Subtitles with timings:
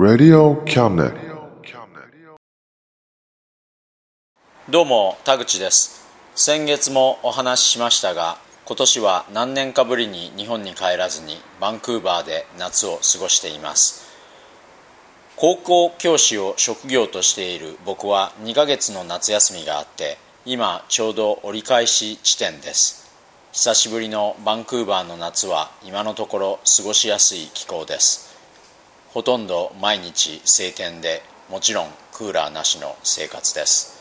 [0.00, 1.12] Radio can
[4.70, 6.06] どうも田口です。
[6.34, 14.08] 先月もお話ししましたが今年は何年かぶりに日本に帰らずにバンクーバーで夏を過ごしています。
[15.36, 23.12] 高校教師を職業としている僕は2ヶ月の夏休みがあって今ちょうど折り返し地点です。
[23.52, 28.29] 久しぶりのバンクーバーの夏は今のところ過ごしやすい気候です。
[29.12, 34.00] ほとんど毎日晴天でもちろんクーラーなしの生活です。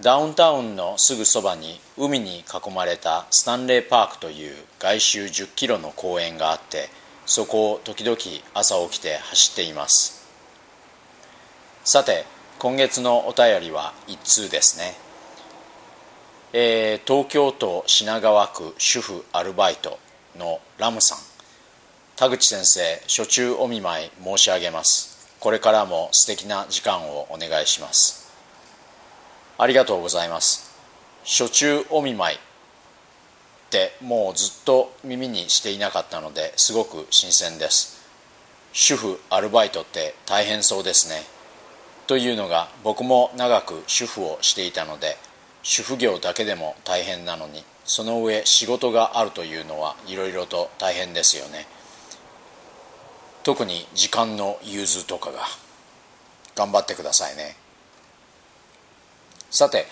[0.00, 6.88] ダウンタウンのすぐそばに海に囲まれたスタンレーパークという外周10キロの公園があって
[7.26, 8.16] そこを時々
[8.54, 10.26] 朝起きて走っています。
[11.84, 12.24] さて
[12.58, 14.94] 今月のお便りは1通ですね。
[16.54, 19.98] えー東京都品川区主婦アルバイト
[20.38, 21.33] のラムさん。
[22.16, 25.36] 田口先生初中お見舞い申し上げます。
[25.40, 28.32] これからも素敵な時間をお願いします。
[29.58, 30.72] ありがとうございます。
[31.24, 32.40] 初中お見舞いっ
[33.68, 38.00] てもうずっと耳にしていなかったのですごく新鮮です。
[38.72, 41.24] 主婦アルバイトって大変そうですね。
[42.06, 45.16] というのが僕も長く主婦をしていたので
[45.64, 51.66] 主婦業だけでも大変なのにその上仕事があるというのはいろいろと大変ですよね。
[53.44, 55.40] 特に時間の融通とかが
[56.56, 57.56] 頑張ってくださいね。
[59.50, 59.86] さて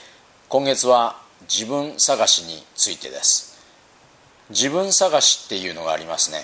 [0.48, 3.60] 今月は自分探しについてです。
[4.48, 6.38] 自分探しっていうのがありますね。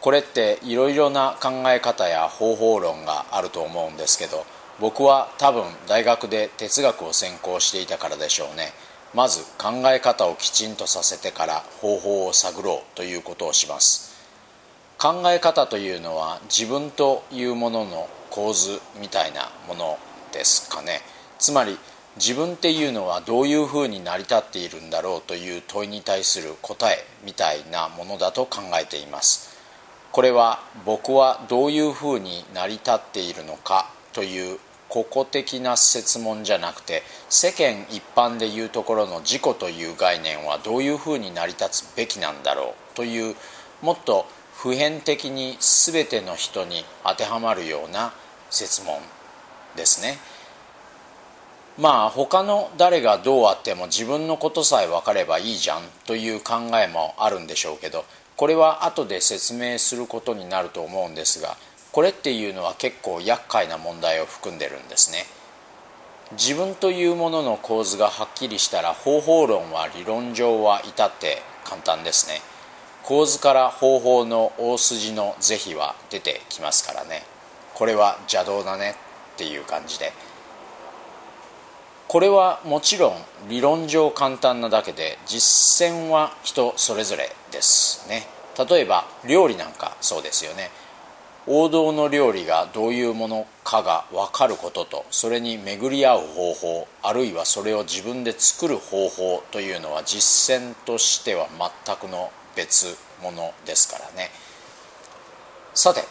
[0.00, 4.44] これっていろいろな考え方や方法論があると思うんですけど
[4.80, 8.72] 僕は多分大学で哲学を専攻していたからでしょうね。
[9.14, 14.11] まず考え方をきちんとさせてから方法を探ろうということをします。
[15.02, 19.98] 考え方というのは自分というものの構図みたいなもの
[20.32, 21.00] ですかね。
[21.40, 21.76] つまり
[22.14, 29.58] 自分っていうのはどういうふうに成り立っているんだろうという問いに対する答えみたいなものだと考えています。
[30.12, 43.34] これは僕はどういうふうに成り立っているのかという個々的な設問じゃなくて世間一般でいうところの自己という概念はどういうふうに成り立つべきなんだろうという
[43.80, 44.26] もっと
[44.62, 48.12] 普遍的に全ての人に当てはまるような
[48.48, 49.00] 設問
[49.76, 50.18] ですね。
[51.76, 58.04] まあ他の誰がどうあっても自分のことさえ分かればいいじゃんという考えもあるんでしょうけど
[58.36, 61.56] これは後で説明することになると思うんですが
[61.90, 65.24] これっていうのは結構厄介な問題を含んでるんですね。
[66.34, 72.51] 自分というものの構図がはっきりしたら方法論は理論上は至って簡単ですね。
[73.04, 77.24] 構図から方法の大筋の是非は出てきますからね。
[77.74, 78.96] これは邪道だね。
[79.34, 80.12] っていう感じで。
[82.06, 83.14] これはもちろん
[83.48, 88.26] 理論上簡単なだけで実践は人それぞれですね。
[88.68, 90.70] 例えば料理なんかそうですよね。
[91.46, 101.48] 王道の料理がどういうものかが分かることとそれに巡り合う方法あるいはそれを自分で作る方法というのは実践としては
[101.86, 104.30] 全くの別物ですからね。
[105.74, 106.04] さて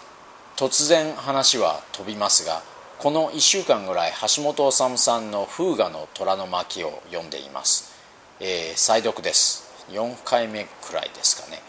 [0.56, 2.62] 突然話は飛びますが
[2.98, 7.92] この1週間ぐらい橋本治さんの「風雅の虎の巻」を読んでいます、
[8.40, 9.64] えー、再読です。
[9.90, 11.62] 4回目くらいですかね。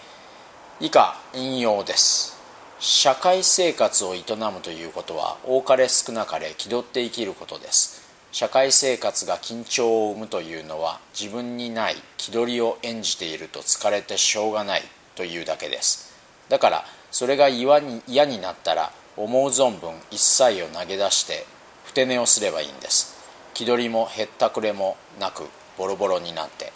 [0.80, 2.36] 以下引用です。
[2.80, 8.01] 社会生活を営むということは多かれ少なかれ気取って生きることです。
[8.32, 14.82] 社会生活が緊張を生むというのは自分にない気取りを演じていると疲れてしょうがない
[15.14, 16.14] というだけです。
[16.48, 21.44] だからそれが嫌に嫌になったら思う存分一切を投げ出して
[21.84, 23.20] ふて寝をすればいいんです。
[23.52, 25.44] 気取りもへったくれもなく
[25.76, 26.72] ボロボロになって。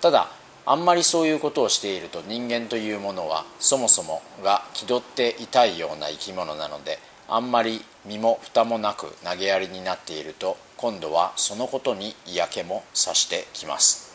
[0.00, 0.30] ただ
[0.64, 14.06] あんまりそういうことをしていると人間というものはそもそもが気取っていたいような生き物なのであんまり身も蓋もなく投げやりになっていると今度はそのことに嫌気もさしてきます。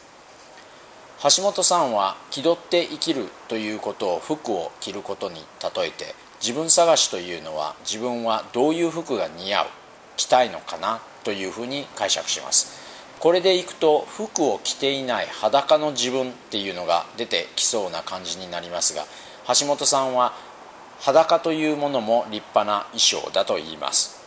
[1.23, 9.67] 橋本さんは気取って生きるということを服を着ることに例えて自分探しというのは自分はどういう服が似合う
[10.17, 12.81] 着たいのかなというふうに解釈します。
[13.19, 19.05] これでいくと服を着ていない裸の自分っていうのが出てきそうな感じになりますが
[19.59, 20.33] 橋本さんは
[21.01, 24.21] 裸というものも立派な衣装だと言います。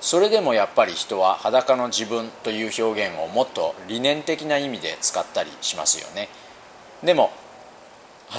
[0.00, 6.28] それでもやっぱり人は裸の自分という表現をもっと理念的な意味で使ったりしますよね。
[7.02, 7.30] でも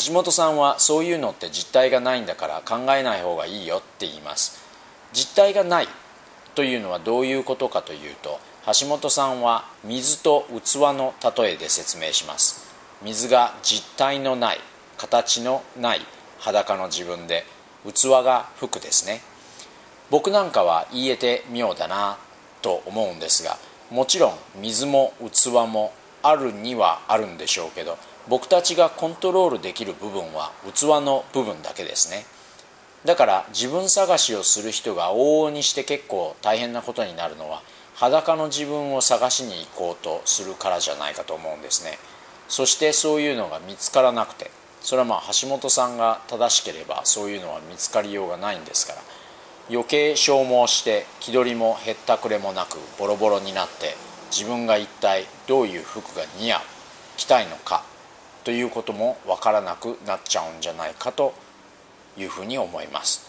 [0.06, 4.60] 橋本さんはそういうのって実体がないんだから考えない方がいいよって言います。
[5.14, 5.88] 実体がない
[6.56, 8.40] というのはどういうことかというと
[8.80, 12.70] 橋本さんは水と器の例えで説明します。
[13.02, 14.60] 水が実体のない
[14.98, 16.02] 形のない
[16.40, 17.46] 裸の自分で
[17.86, 19.22] 器が服ですね。
[20.10, 22.18] 僕なんかは言えて妙だな
[22.62, 23.58] と思うんですが
[23.92, 25.94] もちろん水も器も
[26.24, 27.98] あるにはあるんでしょうけど
[28.28, 32.26] 僕たちがコントロールできる部分は器の部分だけですね。
[33.06, 37.62] だから自分探しをする人が往々にして結構大変なことになるのは
[37.96, 41.98] 裸の自分を探しに行こうとするからじゃないかと思うんですね。
[42.50, 49.02] そしてそういうのが見つからなくてそれはまあ橋本さんが正しければそういうのは見つかりようがないんですから
[49.70, 53.96] 余計消耗して気取りもへったくれもなくボロボロになって
[54.32, 56.62] 自分が一体どういう服が似合う
[57.18, 57.84] 着たいのか
[58.44, 61.34] ということも分からなくなっちゃうんじゃないかと
[62.18, 63.28] いうふうに思います。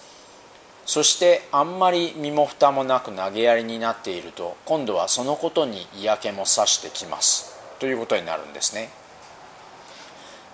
[0.87, 7.55] そしてあんまり身も蓋もなく投げやりになっていると今度はそのことに嫌気もさしてきます。
[7.79, 8.91] ということになるんですね。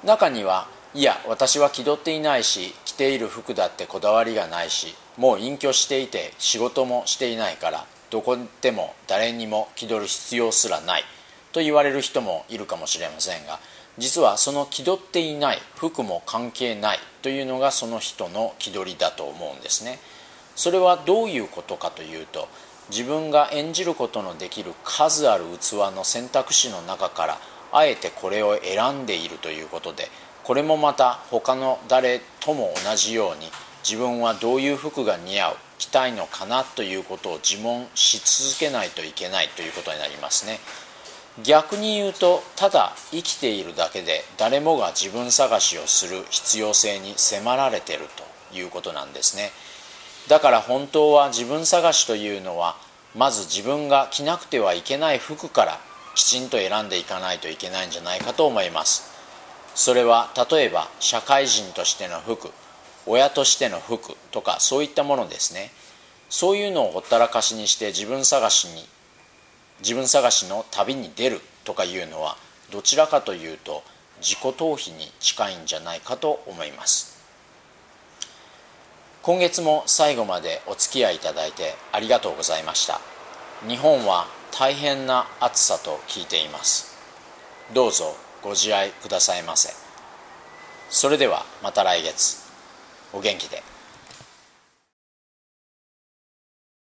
[0.04, 11.02] 中にはいや私は気取っていないし着ている服だってこだわりがないしもう隠居していて仕事もしていないからどこでも誰にも気取る必要すらない
[11.52, 13.60] と言われる人もいるかもしれませんが
[13.98, 19.98] 実はその気取っていない服も関係ないというのがその人の気取りだと思うんですね。
[20.54, 22.48] それはどういうことかというと
[22.88, 27.38] 自分が演じることのできる数ある器の選択肢の中から
[27.72, 30.08] あえてこれを選んでいるということで
[30.46, 33.50] これもまた他の誰とも同じように
[33.82, 40.60] 自分はどういう服が似合う着たいのかなということを自問し続けないといけないということになりますね。
[41.42, 48.06] 逆に言うとただ生きているだけで誰もが自分探しをする必要性に迫られてる
[48.52, 49.50] ということなんですね。
[50.28, 52.76] だから本当は自分探しというのは
[53.16, 55.80] まず自分が着なくてはいけない服から
[56.14, 59.15] きちんと選んでいかないといけないんじゃないかと思います。
[59.76, 62.50] それは例えば社会人としての服
[63.04, 65.70] 親としての服とかそういったものですね。
[66.28, 68.84] そういうのをほったらかしにして自分探しに
[69.80, 72.36] 自分探しの旅に出るとかいうのは
[72.72, 73.84] どちらかというと
[74.20, 77.14] 自己逃避に近いんじゃないかと思います。
[79.22, 83.00] 今月も最後までお付き合いいただいてありがとうございました。
[83.68, 84.26] 日本は
[84.58, 86.96] 大変な暑さと聞いています。
[87.74, 89.70] どうぞご自愛くださいませ。
[90.88, 92.48] それではまた来月。
[93.12, 93.60] お元気で。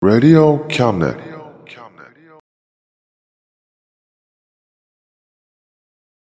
[0.04, 1.18] Radio Cabinet.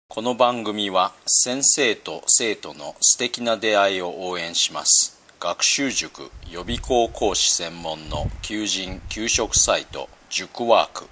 [0.07, 5.21] この番組は先生と生徒の素敵な出会いを応援します。
[5.41, 11.09] 学習塾予備校講師専門の求人・給食サイト塾ワーク。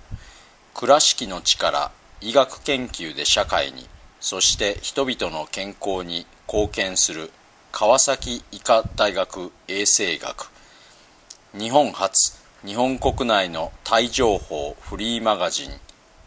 [0.74, 3.88] 倉敷の力医学研究で社会に
[4.22, 7.32] そして人々の健康に貢献する
[7.72, 10.48] 川崎医科大学衛生学。
[11.58, 15.70] 日本初日本国内のタイ情報フリーマガジン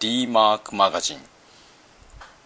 [0.01, 1.19] D マークマガジン。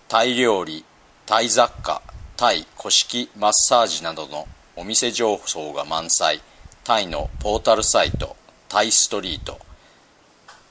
[0.08, 0.86] タイ料理
[1.26, 2.04] タイ雑貨
[2.38, 6.42] タイ古式マッサージなどのお店情報が満載。
[6.84, 8.36] タイのポータルサイト
[8.68, 9.60] タイストリート。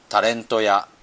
[0.08, 0.86] タレントや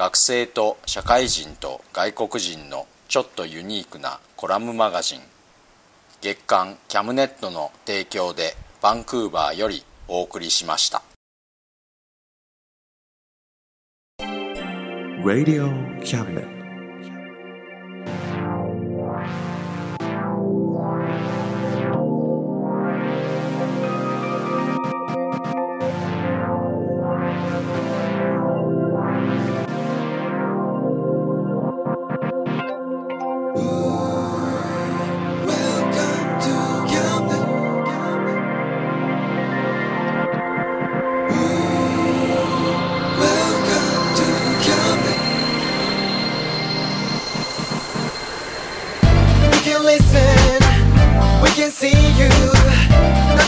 [0.00, 5.20] 学生と社会人と外国人のちょっとユニークなコラムマガジン
[6.22, 11.02] 月刊キャムネットの提供でバンクーバーよりお送りしました
[15.22, 15.68] Radio
[16.00, 16.59] Cabinet.